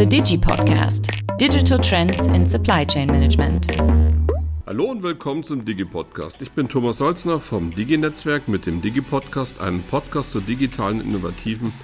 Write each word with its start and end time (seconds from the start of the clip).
The 0.00 0.06
Digi 0.06 0.38
Podcast. 0.40 1.08
Digital 1.38 1.78
Trends 1.78 2.26
in 2.28 2.46
Supply 2.46 2.86
Chain 2.86 3.08
Management. 3.08 3.66
Hallo 4.66 4.84
und 4.86 5.02
willkommen 5.02 5.44
zum 5.44 5.66
Digi-Podcast. 5.66 6.40
Ich 6.40 6.52
bin 6.52 6.70
Thomas 6.70 7.00
Holzner 7.00 7.38
vom 7.38 7.70
Digi-Netzwerk 7.70 8.48
mit 8.48 8.64
dem 8.64 8.80
Digi-Podcast, 8.80 9.60
einem 9.60 9.82
Podcast 9.82 10.30
zu 10.30 10.40
digitalen, 10.40 11.02
innovativen 11.02 11.74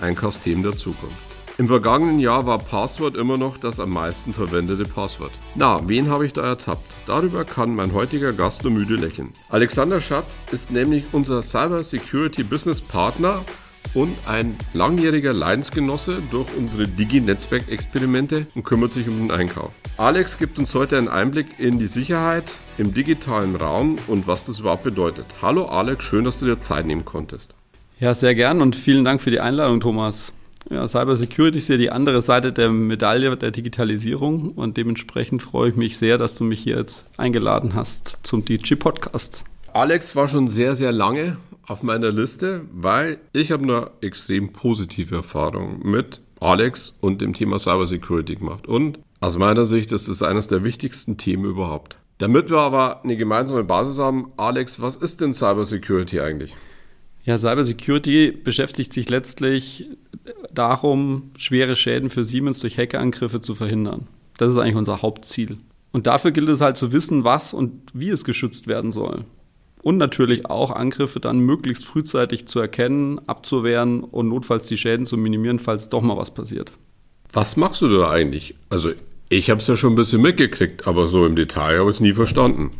Einkaufsthemen 0.00 0.62
der 0.62 0.72
Zukunft. 0.72 1.18
Im 1.58 1.68
vergangenen 1.68 2.18
Jahr 2.18 2.46
war 2.46 2.56
Passwort 2.56 3.14
immer 3.14 3.36
noch 3.36 3.58
das 3.58 3.78
am 3.78 3.90
meisten 3.90 4.32
verwendete 4.32 4.86
Passwort. 4.86 5.32
Na, 5.54 5.86
wen 5.86 6.08
habe 6.08 6.24
ich 6.24 6.32
da 6.32 6.44
ertappt? 6.44 6.94
Darüber 7.06 7.44
kann 7.44 7.74
mein 7.74 7.92
heutiger 7.92 8.32
Gast 8.32 8.64
nur 8.64 8.72
müde 8.72 8.96
lächeln. 8.96 9.34
Alexander 9.50 10.00
Schatz 10.00 10.38
ist 10.50 10.70
nämlich 10.70 11.04
unser 11.12 11.42
Cyber 11.42 11.82
Security 11.82 12.42
Business 12.42 12.80
Partner 12.80 13.42
und 13.94 14.14
ein 14.26 14.56
langjähriger 14.74 15.32
Leidensgenosse 15.32 16.22
durch 16.30 16.48
unsere 16.56 16.86
Digi-Netzwerk-Experimente 16.86 18.46
und 18.54 18.64
kümmert 18.64 18.92
sich 18.92 19.08
um 19.08 19.18
den 19.18 19.30
Einkauf. 19.30 19.72
Alex 19.96 20.38
gibt 20.38 20.58
uns 20.58 20.74
heute 20.74 20.98
einen 20.98 21.08
Einblick 21.08 21.58
in 21.58 21.78
die 21.78 21.86
Sicherheit 21.86 22.52
im 22.78 22.94
digitalen 22.94 23.56
Raum 23.56 23.98
und 24.06 24.26
was 24.26 24.44
das 24.44 24.60
überhaupt 24.60 24.84
bedeutet. 24.84 25.26
Hallo 25.40 25.66
Alex, 25.66 26.04
schön, 26.04 26.24
dass 26.24 26.38
du 26.38 26.46
dir 26.46 26.60
Zeit 26.60 26.86
nehmen 26.86 27.04
konntest. 27.04 27.54
Ja, 27.98 28.12
sehr 28.12 28.34
gern 28.34 28.60
und 28.60 28.76
vielen 28.76 29.04
Dank 29.04 29.22
für 29.22 29.30
die 29.30 29.40
Einladung, 29.40 29.80
Thomas. 29.80 30.32
Ja, 30.68 30.86
Cyber 30.86 31.14
Security 31.14 31.58
ist 31.58 31.68
ja 31.68 31.76
die 31.76 31.92
andere 31.92 32.22
Seite 32.22 32.52
der 32.52 32.70
Medaille 32.70 33.36
der 33.36 33.52
Digitalisierung 33.52 34.50
und 34.50 34.76
dementsprechend 34.76 35.42
freue 35.42 35.70
ich 35.70 35.76
mich 35.76 35.96
sehr, 35.96 36.18
dass 36.18 36.34
du 36.34 36.42
mich 36.42 36.60
hier 36.60 36.76
jetzt 36.76 37.04
eingeladen 37.16 37.74
hast 37.74 38.18
zum 38.22 38.44
DG 38.44 38.74
Podcast. 38.74 39.44
Alex 39.72 40.16
war 40.16 40.26
schon 40.26 40.48
sehr, 40.48 40.74
sehr 40.74 40.90
lange 40.90 41.36
auf 41.66 41.82
meiner 41.82 42.12
Liste, 42.12 42.62
weil 42.72 43.18
ich 43.32 43.52
habe 43.52 43.64
eine 43.64 43.90
extrem 44.00 44.52
positive 44.52 45.16
Erfahrung 45.16 45.80
mit 45.82 46.20
Alex 46.40 46.96
und 47.00 47.20
dem 47.20 47.34
Thema 47.34 47.58
Cybersecurity 47.58 48.36
gemacht. 48.36 48.66
Und 48.66 48.98
aus 49.20 49.38
meiner 49.38 49.64
Sicht 49.64 49.92
ist 49.92 50.08
es 50.08 50.22
eines 50.22 50.48
der 50.48 50.64
wichtigsten 50.64 51.16
Themen 51.16 51.44
überhaupt. 51.44 51.96
Damit 52.18 52.50
wir 52.50 52.58
aber 52.58 53.02
eine 53.02 53.16
gemeinsame 53.16 53.64
Basis 53.64 53.98
haben, 53.98 54.32
Alex, 54.36 54.80
was 54.80 54.96
ist 54.96 55.20
denn 55.20 55.34
Cybersecurity 55.34 56.20
eigentlich? 56.20 56.56
Ja, 57.24 57.36
Cybersecurity 57.36 58.30
beschäftigt 58.30 58.92
sich 58.92 59.08
letztlich 59.08 59.90
darum, 60.52 61.30
schwere 61.36 61.76
Schäden 61.76 62.10
für 62.10 62.24
Siemens 62.24 62.60
durch 62.60 62.78
Hackerangriffe 62.78 63.40
zu 63.40 63.54
verhindern. 63.54 64.06
Das 64.38 64.52
ist 64.52 64.58
eigentlich 64.58 64.76
unser 64.76 65.02
Hauptziel. 65.02 65.58
Und 65.92 66.06
dafür 66.06 66.30
gilt 66.30 66.48
es 66.48 66.60
halt 66.60 66.76
zu 66.76 66.92
wissen, 66.92 67.24
was 67.24 67.52
und 67.52 67.90
wie 67.92 68.10
es 68.10 68.24
geschützt 68.24 68.66
werden 68.68 68.92
soll 68.92 69.24
und 69.86 69.98
natürlich 69.98 70.46
auch 70.46 70.72
Angriffe 70.72 71.20
dann 71.20 71.38
möglichst 71.38 71.84
frühzeitig 71.84 72.48
zu 72.48 72.58
erkennen, 72.58 73.20
abzuwehren 73.28 74.02
und 74.02 74.26
notfalls 74.26 74.66
die 74.66 74.76
Schäden 74.76 75.06
zu 75.06 75.16
minimieren, 75.16 75.60
falls 75.60 75.88
doch 75.88 76.02
mal 76.02 76.16
was 76.16 76.34
passiert. 76.34 76.72
Was 77.32 77.56
machst 77.56 77.82
du 77.82 77.88
da 77.96 78.10
eigentlich? 78.10 78.56
Also 78.68 78.90
ich 79.28 79.48
habe 79.48 79.60
es 79.60 79.68
ja 79.68 79.76
schon 79.76 79.92
ein 79.92 79.96
bisschen 79.96 80.22
mitgekriegt, 80.22 80.88
aber 80.88 81.06
so 81.06 81.24
im 81.24 81.36
Detail 81.36 81.78
habe 81.78 81.90
ich 81.90 81.98
es 81.98 82.00
nie 82.00 82.14
verstanden. 82.14 82.72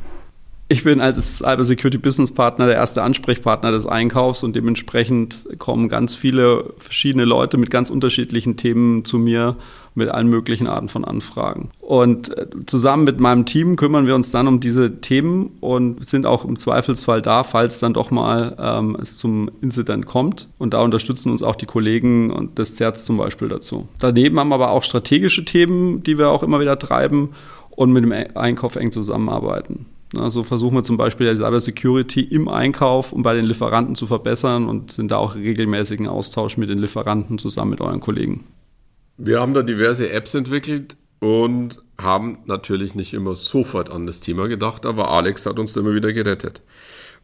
Ich 0.66 0.82
bin 0.82 1.00
als 1.00 1.38
Cyber 1.38 1.62
Security 1.62 1.98
Business 1.98 2.34
Partner 2.34 2.66
der 2.66 2.74
erste 2.74 3.04
Ansprechpartner 3.04 3.70
des 3.70 3.86
Einkaufs 3.86 4.42
und 4.42 4.56
dementsprechend 4.56 5.46
kommen 5.58 5.88
ganz 5.88 6.16
viele 6.16 6.74
verschiedene 6.78 7.24
Leute 7.24 7.56
mit 7.56 7.70
ganz 7.70 7.88
unterschiedlichen 7.88 8.56
Themen 8.56 9.04
zu 9.04 9.20
mir 9.20 9.54
mit 9.96 10.08
allen 10.10 10.28
möglichen 10.28 10.68
Arten 10.68 10.88
von 10.88 11.04
Anfragen. 11.04 11.70
Und 11.80 12.36
äh, 12.36 12.46
zusammen 12.66 13.04
mit 13.04 13.18
meinem 13.18 13.46
Team 13.46 13.76
kümmern 13.76 14.06
wir 14.06 14.14
uns 14.14 14.30
dann 14.30 14.46
um 14.46 14.60
diese 14.60 15.00
Themen 15.00 15.56
und 15.60 16.06
sind 16.06 16.26
auch 16.26 16.44
im 16.44 16.56
Zweifelsfall 16.56 17.22
da, 17.22 17.42
falls 17.42 17.80
dann 17.80 17.94
doch 17.94 18.10
mal 18.10 18.54
ähm, 18.58 18.96
es 19.00 19.16
zum 19.16 19.50
Incident 19.60 20.06
kommt. 20.06 20.48
Und 20.58 20.74
da 20.74 20.82
unterstützen 20.82 21.30
uns 21.32 21.42
auch 21.42 21.56
die 21.56 21.66
Kollegen 21.66 22.30
und 22.30 22.58
des 22.58 22.76
CERTs 22.76 23.04
zum 23.04 23.16
Beispiel 23.16 23.48
dazu. 23.48 23.88
Daneben 23.98 24.38
haben 24.38 24.48
wir 24.50 24.56
aber 24.56 24.70
auch 24.70 24.84
strategische 24.84 25.44
Themen, 25.44 26.02
die 26.02 26.18
wir 26.18 26.30
auch 26.30 26.42
immer 26.42 26.60
wieder 26.60 26.78
treiben 26.78 27.30
und 27.70 27.92
mit 27.92 28.04
dem 28.04 28.12
Einkauf 28.34 28.76
eng 28.76 28.92
zusammenarbeiten. 28.92 29.86
Also 30.14 30.42
versuchen 30.42 30.74
wir 30.74 30.82
zum 30.82 30.96
Beispiel 30.96 31.30
die 31.30 31.36
Cyber 31.36 31.60
Security 31.60 32.20
im 32.20 32.48
Einkauf 32.48 33.12
und 33.12 33.22
bei 33.22 33.34
den 33.34 33.44
Lieferanten 33.44 33.94
zu 33.94 34.06
verbessern 34.06 34.68
und 34.68 34.92
sind 34.92 35.10
da 35.10 35.16
auch 35.16 35.34
regelmäßigen 35.34 36.06
Austausch 36.06 36.56
mit 36.56 36.70
den 36.70 36.78
Lieferanten 36.78 37.38
zusammen 37.38 37.72
mit 37.72 37.80
euren 37.80 38.00
Kollegen. 38.00 38.44
Wir 39.18 39.40
haben 39.40 39.54
da 39.54 39.62
diverse 39.62 40.10
Apps 40.10 40.34
entwickelt 40.34 40.96
und 41.20 41.78
haben 41.98 42.40
natürlich 42.44 42.94
nicht 42.94 43.14
immer 43.14 43.34
sofort 43.34 43.90
an 43.90 44.06
das 44.06 44.20
Thema 44.20 44.46
gedacht, 44.48 44.84
aber 44.84 45.10
Alex 45.10 45.46
hat 45.46 45.58
uns 45.58 45.76
immer 45.76 45.94
wieder 45.94 46.12
gerettet. 46.12 46.62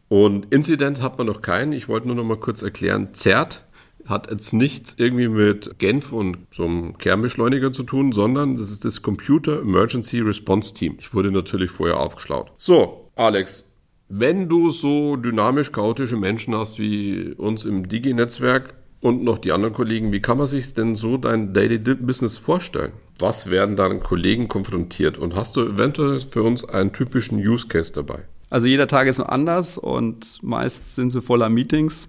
Und 0.09 0.51
Incident 0.51 1.01
hat 1.01 1.17
man 1.17 1.27
noch 1.27 1.41
keinen. 1.41 1.71
Ich 1.73 1.87
wollte 1.87 2.07
nur 2.07 2.15
noch 2.15 2.23
mal 2.23 2.37
kurz 2.37 2.61
erklären. 2.61 3.09
ZERT 3.13 3.63
hat 4.05 4.29
jetzt 4.29 4.53
nichts 4.53 4.95
irgendwie 4.97 5.27
mit 5.27 5.79
Genf 5.79 6.11
und 6.11 6.37
so 6.51 6.65
einem 6.65 6.97
Kernbeschleuniger 6.97 7.71
zu 7.71 7.83
tun, 7.83 8.11
sondern 8.11 8.57
das 8.57 8.71
ist 8.71 8.85
das 8.85 9.01
Computer 9.01 9.61
Emergency 9.61 10.19
Response 10.19 10.73
Team. 10.73 10.97
Ich 10.99 11.13
wurde 11.13 11.31
natürlich 11.31 11.71
vorher 11.71 11.99
aufgeschlaut. 11.99 12.51
So, 12.57 13.11
Alex, 13.15 13.65
wenn 14.09 14.49
du 14.49 14.71
so 14.71 15.15
dynamisch 15.15 15.71
chaotische 15.71 16.17
Menschen 16.17 16.55
hast 16.55 16.79
wie 16.79 17.33
uns 17.37 17.65
im 17.65 17.87
Digi-Netzwerk, 17.87 18.73
und 19.03 19.21
noch 19.21 19.37
die 19.37 19.51
anderen 19.51 19.73
Kollegen. 19.73 20.13
Wie 20.13 20.21
kann 20.21 20.37
man 20.37 20.47
sich 20.47 20.73
denn 20.73 20.95
so 20.95 21.17
dein 21.17 21.53
Daily 21.53 21.77
Business 21.77 22.37
vorstellen? 22.37 22.93
Was 23.19 23.49
werden 23.49 23.75
dann 23.75 23.99
Kollegen 23.99 24.47
konfrontiert? 24.47 25.17
Und 25.17 25.35
hast 25.35 25.57
du 25.57 25.61
eventuell 25.61 26.21
für 26.21 26.41
uns 26.41 26.63
einen 26.63 26.93
typischen 26.93 27.37
Use 27.37 27.67
Case 27.67 27.91
dabei? 27.91 28.19
Also 28.49 28.67
jeder 28.67 28.87
Tag 28.87 29.07
ist 29.07 29.19
anders 29.19 29.77
und 29.77 30.41
meist 30.41 30.95
sind 30.95 31.11
sie 31.11 31.21
voller 31.21 31.49
Meetings 31.49 32.07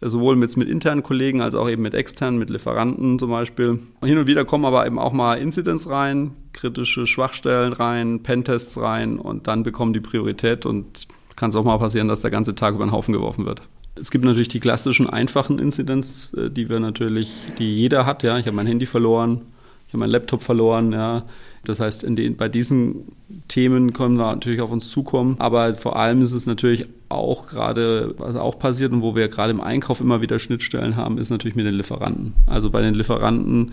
sowohl 0.00 0.36
mit, 0.36 0.56
mit 0.56 0.68
internen 0.68 1.02
Kollegen 1.02 1.40
als 1.40 1.54
auch 1.54 1.68
eben 1.68 1.82
mit 1.82 1.94
externen, 1.94 2.38
mit 2.38 2.50
Lieferanten 2.50 3.18
zum 3.18 3.30
Beispiel. 3.30 3.78
Hin 4.02 4.18
und 4.18 4.26
wieder 4.26 4.44
kommen 4.44 4.64
aber 4.64 4.86
eben 4.86 4.98
auch 4.98 5.12
mal 5.12 5.36
Incidents 5.36 5.88
rein, 5.88 6.32
kritische 6.52 7.06
Schwachstellen 7.06 7.72
rein, 7.72 8.22
Pentests 8.22 8.78
rein 8.78 9.18
und 9.18 9.46
dann 9.46 9.62
bekommen 9.62 9.92
die 9.92 10.00
Priorität 10.00 10.66
und 10.66 11.06
kann 11.36 11.50
es 11.50 11.56
auch 11.56 11.64
mal 11.64 11.78
passieren, 11.78 12.08
dass 12.08 12.22
der 12.22 12.30
ganze 12.30 12.54
Tag 12.54 12.74
über 12.74 12.84
den 12.84 12.92
Haufen 12.92 13.12
geworfen 13.12 13.46
wird. 13.46 13.62
Es 13.96 14.10
gibt 14.10 14.24
natürlich 14.24 14.48
die 14.48 14.60
klassischen 14.60 15.08
einfachen 15.08 15.58
Incidents, 15.58 16.34
äh, 16.34 16.50
die 16.50 16.68
wir 16.68 16.80
natürlich, 16.80 17.46
die 17.58 17.76
jeder 17.76 18.06
hat. 18.06 18.22
Ja, 18.22 18.38
ich 18.38 18.46
habe 18.46 18.56
mein 18.56 18.66
Handy 18.66 18.86
verloren, 18.86 19.42
ich 19.86 19.92
habe 19.92 20.00
meinen 20.00 20.10
Laptop 20.10 20.42
verloren. 20.42 20.92
Ja, 20.92 21.24
das 21.64 21.80
heißt, 21.80 22.02
den, 22.02 22.36
bei 22.36 22.48
diesen 22.48 23.12
Themen 23.48 23.92
können 23.92 24.16
wir 24.16 24.34
natürlich 24.34 24.60
auf 24.60 24.72
uns 24.72 24.90
zukommen. 24.90 25.36
Aber 25.38 25.74
vor 25.74 25.96
allem 25.96 26.22
ist 26.22 26.32
es 26.32 26.46
natürlich 26.46 26.86
auch 27.08 27.46
gerade, 27.46 28.14
was 28.18 28.34
auch 28.36 28.58
passiert 28.58 28.92
und 28.92 29.02
wo 29.02 29.14
wir 29.14 29.28
gerade 29.28 29.50
im 29.50 29.60
Einkauf 29.60 30.00
immer 30.00 30.20
wieder 30.20 30.38
Schnittstellen 30.38 30.96
haben, 30.96 31.18
ist 31.18 31.30
natürlich 31.30 31.54
mit 31.54 31.66
den 31.66 31.74
Lieferanten. 31.74 32.34
Also 32.46 32.70
bei 32.70 32.82
den 32.82 32.94
Lieferanten 32.94 33.72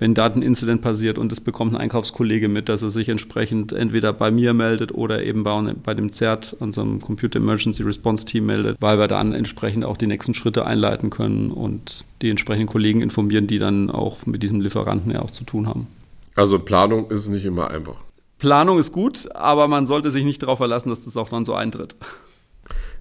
wenn 0.00 0.14
da 0.14 0.24
ein 0.24 0.42
Incident 0.42 0.80
passiert 0.80 1.18
und 1.18 1.30
es 1.30 1.40
bekommt 1.40 1.74
ein 1.74 1.76
Einkaufskollege 1.76 2.48
mit, 2.48 2.68
dass 2.70 2.82
er 2.82 2.90
sich 2.90 3.10
entsprechend 3.10 3.72
entweder 3.72 4.12
bei 4.14 4.30
mir 4.30 4.54
meldet 4.54 4.92
oder 4.92 5.22
eben 5.22 5.44
bei, 5.44 5.74
bei 5.84 5.94
dem 5.94 6.10
CERT, 6.10 6.56
unserem 6.58 7.00
Computer 7.00 7.38
Emergency 7.38 7.82
Response 7.82 8.24
Team 8.24 8.46
meldet, 8.46 8.78
weil 8.80 8.98
wir 8.98 9.08
dann 9.08 9.34
entsprechend 9.34 9.84
auch 9.84 9.98
die 9.98 10.06
nächsten 10.06 10.32
Schritte 10.32 10.64
einleiten 10.66 11.10
können 11.10 11.50
und 11.50 12.04
die 12.22 12.30
entsprechenden 12.30 12.66
Kollegen 12.66 13.02
informieren, 13.02 13.46
die 13.46 13.58
dann 13.58 13.90
auch 13.90 14.24
mit 14.24 14.42
diesem 14.42 14.62
Lieferanten 14.62 15.12
ja 15.12 15.20
auch 15.20 15.30
zu 15.30 15.44
tun 15.44 15.68
haben. 15.68 15.86
Also 16.34 16.58
Planung 16.58 17.10
ist 17.10 17.28
nicht 17.28 17.44
immer 17.44 17.70
einfach. 17.70 17.96
Planung 18.38 18.78
ist 18.78 18.92
gut, 18.92 19.28
aber 19.34 19.68
man 19.68 19.86
sollte 19.86 20.10
sich 20.10 20.24
nicht 20.24 20.42
darauf 20.42 20.58
verlassen, 20.58 20.88
dass 20.88 21.04
das 21.04 21.18
auch 21.18 21.28
dann 21.28 21.44
so 21.44 21.52
eintritt. 21.52 21.94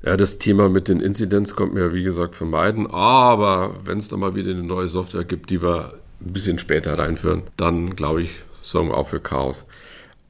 Ja, 0.04 0.18
das 0.18 0.38
Thema 0.38 0.68
mit 0.68 0.90
den 0.90 1.00
Inzidenz 1.00 1.56
kommt 1.56 1.74
mir, 1.74 1.94
wie 1.94 2.04
gesagt, 2.04 2.36
vermeiden. 2.36 2.88
Aber 2.88 3.76
wenn 3.86 3.98
es 4.00 4.10
da 4.10 4.18
mal 4.18 4.36
wieder 4.36 4.52
eine 4.52 4.64
neue 4.64 4.90
Software 4.90 5.24
gibt, 5.24 5.50
die 5.50 5.62
wir 5.62 5.94
ein 6.22 6.34
bisschen 6.34 6.60
später 6.60 6.98
reinführen, 6.98 7.44
dann 7.58 7.96
glaube 7.96 8.24
ich, 8.24 8.32
sorgen 8.62 8.90
wir 8.90 8.98
auch 8.98 9.08
für 9.08 9.20
Chaos. 9.20 9.68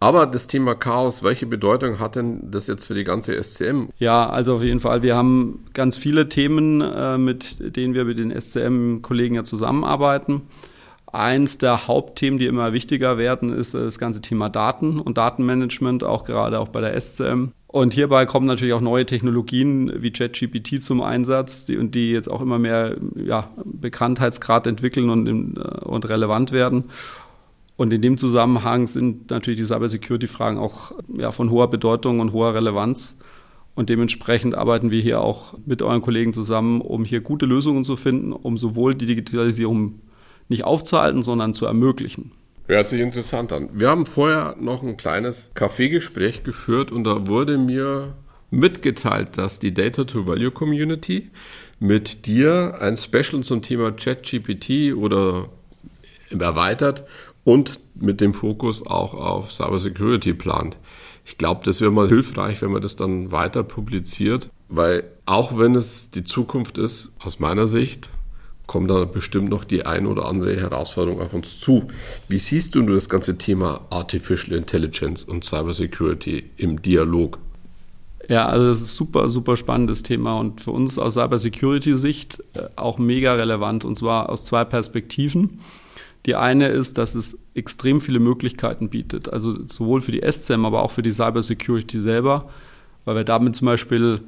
Aber 0.02 0.26
das 0.26 0.48
Thema 0.48 0.76
Chaos, 0.76 1.24
welche 1.24 1.46
Bedeutung 1.46 2.00
hat 2.00 2.16
denn 2.16 2.40
das 2.52 2.68
jetzt 2.68 2.86
für 2.86 2.94
die 2.94 3.04
ganze 3.04 3.42
SCM? 3.42 3.90
Ja, 3.98 4.30
also 4.30 4.56
auf 4.56 4.64
jeden 4.64 4.80
Fall. 4.80 5.04
Wir 5.04 5.18
haben 5.18 5.66
ganz 5.74 5.98
viele 5.98 6.30
Themen, 6.30 6.80
äh, 6.80 7.18
mit 7.18 7.76
denen 7.76 7.94
wir 7.94 8.06
mit 8.06 8.18
den 8.18 8.32
SCM-Kollegen 8.32 9.36
ja 9.36 9.44
zusammenarbeiten. 9.44 10.44
Eins 11.12 11.58
der 11.58 11.88
Hauptthemen, 11.88 12.40
die 12.40 12.46
immer 12.46 12.72
wichtiger 12.72 13.18
werden, 13.18 13.52
ist 13.52 13.74
das 13.74 14.00
ganze 14.00 14.22
Thema 14.22 14.48
Daten 14.48 15.00
und 15.00 15.18
Datenmanagement, 15.18 16.04
auch 16.04 16.24
gerade 16.24 16.60
auch 16.60 16.70
bei 16.70 16.80
der 16.80 17.00
SCM. 17.00 17.52
Und 17.72 17.94
hierbei 17.94 18.26
kommen 18.26 18.48
natürlich 18.48 18.74
auch 18.74 18.82
neue 18.82 19.06
Technologien 19.06 19.94
wie 20.02 20.10
ChatGPT 20.10 20.82
zum 20.82 21.04
Einsatz, 21.04 21.66
die, 21.66 21.78
und 21.78 21.94
die 21.94 22.12
jetzt 22.12 22.30
auch 22.30 22.42
immer 22.42 22.58
mehr 22.58 22.98
ja, 23.16 23.52
Bekanntheitsgrad 23.64 24.66
entwickeln 24.66 25.12
und, 25.12 25.56
äh, 25.56 25.62
und 25.86 26.10
relevant 26.10 26.52
werden. 26.52 26.86
Und 27.78 27.94
in 27.94 28.02
dem 28.02 28.18
Zusammenhang 28.18 28.88
sind 28.88 29.30
natürlich 29.30 29.60
die 29.60 29.68
Cybersecurity-Fragen 29.68 30.58
auch 30.58 30.94
ja, 31.16 31.32
von 31.32 31.52
hoher 31.52 31.70
Bedeutung 31.70 32.22
und 32.22 32.34
hoher 32.34 32.56
Relevanz. 32.56 33.20
Und 33.76 33.90
dementsprechend 33.90 34.56
arbeiten 34.56 34.90
wir 34.90 35.02
hier 35.02 35.22
auch 35.22 35.54
mit 35.68 35.84
euren 35.84 36.02
Kollegen 36.02 36.34
zusammen, 36.34 36.82
um 36.82 37.06
hier 37.06 37.22
gute 37.22 37.46
Lösungen 37.46 37.84
zu 37.84 37.96
finden, 37.96 38.34
um 38.34 38.58
sowohl 38.58 38.96
die 38.96 39.06
Digitalisierung 39.06 40.00
nicht 40.48 40.64
aufzuhalten, 40.64 41.22
sondern 41.22 41.54
zu 41.54 41.68
ermöglichen. 41.68 42.32
Hört 42.70 42.88
sich 42.88 43.02
interessant 43.02 43.52
an. 43.52 43.68
Wir 43.74 43.90
haben 43.90 44.06
vorher 44.06 44.56
noch 44.60 44.84
ein 44.84 44.96
kleines 44.96 45.50
Kaffeegespräch 45.56 46.44
geführt 46.44 46.92
und 46.92 47.04
da 47.04 47.28
wurde 47.28 47.58
mir 47.58 48.14
mitgeteilt, 48.52 49.40
dass 49.40 49.58
die 49.58 49.74
Data 49.74 50.04
to 50.04 50.28
Value 50.28 50.52
Community 50.52 51.32
mit 51.80 52.28
dir 52.28 52.78
ein 52.80 52.96
Special 52.96 53.42
zum 53.42 53.64
Thema 53.64 53.92
ChatGPT 53.92 54.94
oder 54.96 55.50
erweitert 56.30 57.06
und 57.44 57.80
mit 57.96 58.22
dem 58.22 58.36
Fokus 58.36 58.86
auch 58.86 59.16
auf 59.16 59.52
Cybersecurity 59.52 60.36
plant. 60.36 60.78
Ich 61.26 61.40
glaube, 61.40 61.62
das 61.66 61.82
wäre 61.82 61.90
mal 61.90 62.08
hilfreich, 62.08 62.62
wenn 62.62 62.72
man 62.72 62.84
das 62.84 62.96
dann 62.96 63.32
weiter 63.32 63.64
publiziert, 63.64 64.52
weil 64.68 65.06
auch 65.26 65.58
wenn 65.58 65.74
es 65.74 66.12
die 66.12 66.24
Zukunft 66.24 66.78
ist, 66.78 67.16
aus 67.18 67.40
meiner 67.40 67.66
Sicht, 67.66 68.12
kommt 68.70 68.92
da 68.92 69.04
bestimmt 69.06 69.50
noch 69.50 69.64
die 69.64 69.88
ein 69.88 70.06
oder 70.06 70.26
andere 70.26 70.56
Herausforderung 70.56 71.22
auf 71.22 71.34
uns 71.34 71.60
zu. 71.60 71.88
Wie 72.28 72.38
siehst 72.38 72.76
du 72.76 72.84
das 72.84 73.10
ganze 73.10 73.36
Thema 73.36 73.82
Artificial 73.90 74.56
Intelligence 74.56 75.24
und 75.24 75.44
Cybersecurity 75.44 76.52
im 76.56 76.80
Dialog? 76.80 77.40
Ja, 78.30 78.46
also 78.46 78.68
das 78.68 78.84
ist 78.84 78.92
ein 78.92 78.96
super, 78.96 79.28
super 79.28 79.58
spannendes 79.58 80.04
Thema 80.04 80.40
und 80.40 80.62
für 80.62 80.70
uns 80.70 81.00
aus 81.00 81.16
Cybersecurity-Sicht 81.16 82.44
äh, 82.54 82.62
auch 82.76 83.00
mega 83.00 83.34
relevant 83.34 83.86
und 83.86 83.98
zwar 83.98 84.30
aus 84.30 84.46
zwei 84.46 84.66
Perspektiven. 84.66 85.62
Die 86.28 86.36
eine 86.36 86.68
ist, 86.68 87.00
dass 87.00 87.16
es 87.16 87.40
extrem 87.56 88.02
viele 88.02 88.20
Möglichkeiten 88.20 88.90
bietet, 88.90 89.34
also 89.34 89.68
sowohl 89.68 90.02
für 90.02 90.12
die 90.12 90.22
SCM, 90.22 90.64
aber 90.66 90.84
auch 90.84 90.92
für 90.92 91.02
die 91.02 91.12
Cybersecurity 91.12 92.00
selber, 92.00 92.52
weil 93.06 93.16
wir 93.16 93.24
damit 93.24 93.56
zum 93.56 93.66
Beispiel 93.66 94.22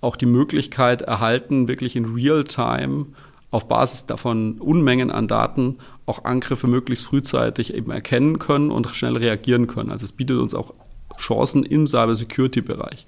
auch 0.00 0.16
die 0.16 0.26
Möglichkeit 0.26 1.02
erhalten, 1.02 1.68
wirklich 1.68 1.94
in 1.94 2.06
Real-Time 2.06 3.06
auf 3.54 3.68
Basis 3.68 4.06
davon 4.06 4.58
Unmengen 4.58 5.12
an 5.12 5.28
Daten 5.28 5.78
auch 6.06 6.24
Angriffe 6.24 6.66
möglichst 6.66 7.06
frühzeitig 7.06 7.72
eben 7.72 7.92
erkennen 7.92 8.40
können 8.40 8.72
und 8.72 8.88
schnell 8.94 9.16
reagieren 9.16 9.68
können. 9.68 9.92
Also 9.92 10.04
es 10.04 10.12
bietet 10.12 10.38
uns 10.38 10.54
auch 10.54 10.74
Chancen 11.18 11.62
im 11.62 11.86
Cybersecurity-Bereich. 11.86 13.06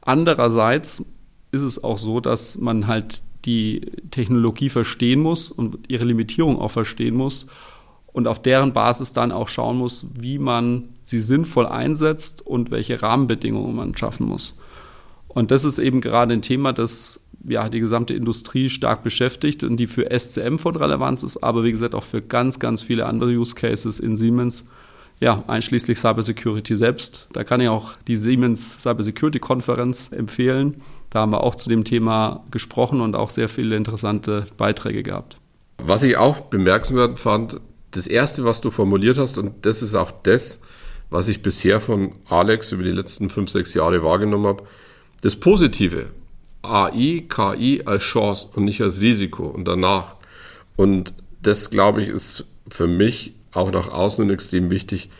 Andererseits 0.00 1.04
ist 1.50 1.62
es 1.62 1.82
auch 1.82 1.98
so, 1.98 2.20
dass 2.20 2.56
man 2.58 2.86
halt 2.86 3.24
die 3.44 3.80
Technologie 4.12 4.68
verstehen 4.68 5.20
muss 5.20 5.50
und 5.50 5.90
ihre 5.90 6.04
Limitierung 6.04 6.60
auch 6.60 6.70
verstehen 6.70 7.16
muss 7.16 7.48
und 8.12 8.28
auf 8.28 8.40
deren 8.40 8.72
Basis 8.72 9.12
dann 9.12 9.32
auch 9.32 9.48
schauen 9.48 9.78
muss, 9.78 10.06
wie 10.14 10.38
man 10.38 10.90
sie 11.02 11.20
sinnvoll 11.20 11.66
einsetzt 11.66 12.46
und 12.46 12.70
welche 12.70 13.02
Rahmenbedingungen 13.02 13.74
man 13.74 13.96
schaffen 13.96 14.28
muss. 14.28 14.56
Und 15.26 15.50
das 15.50 15.64
ist 15.64 15.80
eben 15.80 16.00
gerade 16.00 16.32
ein 16.32 16.42
Thema, 16.42 16.72
das 16.72 17.19
ja, 17.48 17.68
die 17.68 17.80
gesamte 17.80 18.14
Industrie 18.14 18.68
stark 18.68 19.02
beschäftigt 19.02 19.64
und 19.64 19.76
die 19.76 19.86
für 19.86 20.08
SCM 20.10 20.56
von 20.58 20.76
Relevanz 20.76 21.22
ist, 21.22 21.38
aber 21.38 21.64
wie 21.64 21.72
gesagt 21.72 21.94
auch 21.94 22.04
für 22.04 22.22
ganz, 22.22 22.58
ganz 22.58 22.82
viele 22.82 23.06
andere 23.06 23.30
Use 23.30 23.54
Cases 23.54 23.98
in 23.98 24.16
Siemens, 24.16 24.64
ja, 25.20 25.44
einschließlich 25.46 25.98
Cybersecurity 25.98 26.76
selbst. 26.76 27.28
Da 27.32 27.44
kann 27.44 27.60
ich 27.60 27.68
auch 27.68 27.94
die 28.08 28.16
Siemens 28.16 28.78
Cybersecurity 28.80 29.38
Konferenz 29.38 30.10
empfehlen. 30.12 30.80
Da 31.10 31.20
haben 31.20 31.32
wir 31.32 31.44
auch 31.44 31.54
zu 31.54 31.68
dem 31.68 31.84
Thema 31.84 32.44
gesprochen 32.50 33.00
und 33.00 33.14
auch 33.14 33.30
sehr 33.30 33.48
viele 33.48 33.76
interessante 33.76 34.46
Beiträge 34.56 35.02
gehabt. 35.02 35.36
Was 35.82 36.02
ich 36.02 36.16
auch 36.16 36.40
bemerkenswert 36.42 37.18
fand, 37.18 37.60
das 37.90 38.06
erste, 38.06 38.44
was 38.44 38.60
du 38.60 38.70
formuliert 38.70 39.18
hast, 39.18 39.36
und 39.36 39.66
das 39.66 39.82
ist 39.82 39.94
auch 39.94 40.12
das, 40.22 40.60
was 41.10 41.28
ich 41.28 41.42
bisher 41.42 41.80
von 41.80 42.12
Alex 42.28 42.72
über 42.72 42.84
die 42.84 42.92
letzten 42.92 43.28
fünf, 43.30 43.50
sechs 43.50 43.74
Jahre 43.74 44.02
wahrgenommen 44.02 44.46
habe, 44.46 44.64
das 45.22 45.36
Positive. 45.36 46.06
AI, 46.62 47.24
KI 47.28 47.82
als 47.84 48.02
Chance 48.02 48.48
und 48.54 48.64
nicht 48.64 48.80
als 48.80 49.00
Risiko 49.00 49.46
und 49.46 49.66
danach. 49.66 50.16
Und 50.76 51.14
das, 51.42 51.70
glaube 51.70 52.02
ich, 52.02 52.08
ist 52.08 52.44
für 52.68 52.86
mich 52.86 53.34
auch 53.52 53.70
nach 53.72 53.88
außen 53.88 54.28
extrem 54.30 54.70
wichtig, 54.70 55.10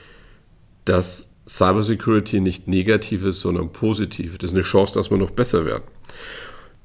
dass 0.84 1.32
Cybersecurity 1.48 2.40
nicht 2.40 2.68
negativ 2.68 3.24
ist, 3.24 3.40
sondern 3.40 3.72
positiv. 3.72 4.38
Das 4.38 4.50
ist 4.50 4.56
eine 4.56 4.64
Chance, 4.64 4.94
dass 4.94 5.10
wir 5.10 5.18
noch 5.18 5.30
besser 5.30 5.64
werden. 5.66 5.84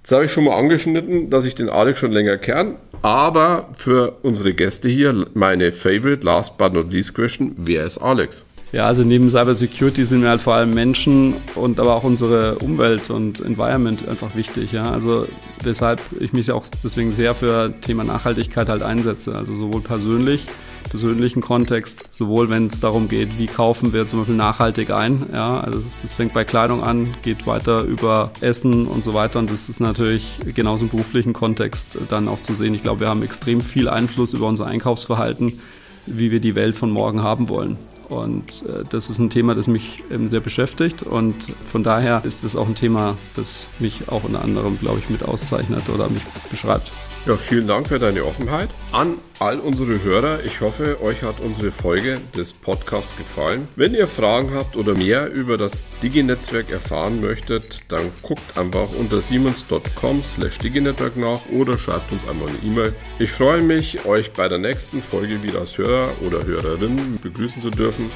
Jetzt 0.02 0.12
habe 0.12 0.26
ich 0.26 0.32
schon 0.32 0.44
mal 0.44 0.58
angeschnitten, 0.58 1.30
dass 1.30 1.46
ich 1.46 1.56
den 1.56 1.70
Alex 1.70 2.00
schon 2.00 2.12
länger 2.12 2.38
kenne, 2.38 2.78
aber 3.02 3.70
für 3.74 4.18
unsere 4.22 4.54
Gäste 4.54 4.88
hier 4.88 5.26
meine 5.34 5.72
favorite, 5.72 6.26
last 6.26 6.58
but 6.58 6.74
not 6.74 6.92
least 6.92 7.16
question, 7.16 7.56
wer 7.58 7.86
ist 7.86 7.98
Alex? 7.98 8.46
Ja, 8.76 8.88
also 8.88 9.04
neben 9.04 9.30
Cybersecurity 9.30 10.04
sind 10.04 10.20
mir 10.20 10.28
halt 10.28 10.42
vor 10.42 10.56
allem 10.56 10.74
Menschen 10.74 11.34
und 11.56 11.80
aber 11.80 11.96
auch 11.96 12.04
unsere 12.04 12.56
Umwelt 12.56 13.10
und 13.10 13.40
Environment 13.40 14.06
einfach 14.10 14.36
wichtig. 14.36 14.74
Ja? 14.74 14.92
Also 14.92 15.26
weshalb 15.64 16.02
ich 16.20 16.34
mich 16.34 16.52
auch 16.52 16.66
deswegen 16.84 17.14
sehr 17.14 17.36
für 17.36 17.74
Thema 17.80 18.04
Nachhaltigkeit 18.04 18.68
halt 18.68 18.84
einsetze. 18.84 19.34
Also 19.34 19.56
sowohl 19.56 19.80
persönlich, 19.80 20.46
persönlichen 20.90 21.40
Kontext, 21.40 22.04
sowohl 22.12 22.50
wenn 22.50 22.68
es 22.68 22.82
darum 22.82 23.08
geht, 23.08 23.40
wie 23.40 23.46
kaufen 23.46 23.94
wir 23.94 24.10
zum 24.10 24.20
Beispiel 24.20 24.36
nachhaltig 24.36 24.90
ein. 24.90 25.26
Ja? 25.34 25.62
Also 25.62 25.80
das, 25.80 26.02
das 26.02 26.12
fängt 26.12 26.34
bei 26.34 26.44
Kleidung 26.44 26.84
an, 26.84 27.08
geht 27.24 27.48
weiter 27.48 27.84
über 27.84 28.32
Essen 28.42 28.88
und 28.88 29.06
so 29.06 29.14
weiter. 29.14 29.40
Und 29.40 29.50
das 29.54 29.70
ist 29.70 29.80
natürlich 29.80 30.40
genauso 30.54 30.84
im 30.84 30.90
beruflichen 30.90 31.32
Kontext 31.32 31.98
dann 32.10 32.28
auch 32.28 32.42
zu 32.42 32.54
sehen. 32.54 32.74
Ich 32.74 32.82
glaube, 32.82 33.00
wir 33.00 33.08
haben 33.08 33.24
extrem 33.24 33.62
viel 33.62 33.88
Einfluss 33.88 34.34
über 34.34 34.48
unser 34.48 34.66
Einkaufsverhalten, 34.66 35.62
wie 36.08 36.30
wir 36.30 36.42
die 36.42 36.56
Welt 36.56 36.76
von 36.76 36.92
morgen 36.92 37.24
haben 37.24 37.48
wollen. 37.48 37.78
Und 38.10 38.64
äh, 38.68 38.84
das 38.90 39.10
ist 39.10 39.20
ein 39.20 39.30
Thema, 39.30 39.56
das 39.56 39.68
mich 39.68 40.04
ähm, 40.12 40.28
sehr 40.28 40.40
beschäftigt. 40.40 41.04
Und 41.04 41.54
von 41.68 41.84
daher 41.84 42.24
ist 42.24 42.44
es 42.44 42.56
auch 42.56 42.68
ein 42.68 42.76
Thema, 42.76 43.18
das 43.36 43.68
mich 43.80 44.10
auch 44.10 44.24
unter 44.24 44.42
anderem, 44.42 44.78
glaube 44.80 45.00
ich, 45.00 45.10
mit 45.10 45.24
auszeichnet 45.24 45.90
oder 45.90 46.10
mich 46.10 46.24
beschreibt. 46.50 46.92
Ja, 47.26 47.36
vielen 47.38 47.66
Dank 47.66 47.88
für 47.88 47.98
deine 47.98 48.24
Offenheit. 48.24 48.70
An 48.92 49.16
all 49.40 49.60
unsere 49.60 50.04
Hörer, 50.04 50.44
ich 50.46 50.62
hoffe, 50.62 51.02
euch 51.02 51.24
hat 51.24 51.40
unsere 51.40 51.72
Folge 51.72 52.20
des 52.38 52.54
Podcasts 52.54 53.18
gefallen. 53.18 53.68
Wenn 53.76 53.96
ihr 53.96 54.06
Fragen 54.06 54.54
habt 54.54 54.76
oder 54.76 54.94
mehr 54.94 55.34
über 55.34 55.58
das 55.58 55.86
Digi-Netzwerk 56.04 56.70
erfahren 56.70 57.22
möchtet, 57.22 57.80
dann 57.88 58.12
guckt 58.22 58.56
einfach 58.56 58.90
unter 59.00 59.22
siemens.com 59.22 60.22
slash 60.22 60.60
Digi-Netzwerk 60.60 61.18
nach 61.18 61.40
oder 61.52 61.80
schreibt 61.80 62.12
uns 62.12 62.22
einmal 62.30 62.48
eine 62.48 62.60
E-Mail. 62.64 62.94
Ich 63.18 63.32
freue 63.32 63.64
mich, 63.64 64.06
euch 64.06 64.32
bei 64.32 64.48
der 64.48 64.60
nächsten 64.60 65.02
Folge 65.02 65.42
wieder 65.42 65.62
als 65.62 65.80
Hörer 65.80 66.10
oder 66.28 66.46
Hörerin 66.46 67.18
begrüßen 67.24 67.60
zu 67.60 67.72
dürfen. 67.72 68.12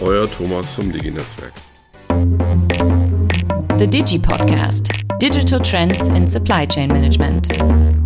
Euer 0.00 0.30
Thomas 0.30 0.72
vom 0.72 0.92
Digi-Netzwerk. 0.92 1.52
The 3.80 3.88
Digi 3.88 4.20
Podcast. 4.20 4.88
Digital 5.20 5.60
Trends 5.60 6.00
in 6.08 6.28
Supply 6.28 6.64
Chain 6.68 6.88
Management. 6.92 8.05